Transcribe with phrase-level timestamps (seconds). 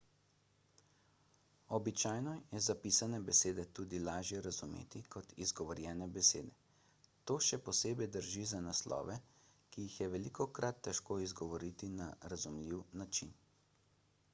[1.77, 8.63] običajno je zapisane besede tudi lažje razumeti kot izgovorjene besede to še posebej drži za
[8.71, 9.19] naslove
[9.75, 13.41] ki jih je velikokrat težko izgovoriti na razumljiv način